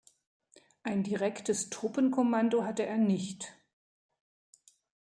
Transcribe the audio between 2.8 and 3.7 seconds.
er nicht.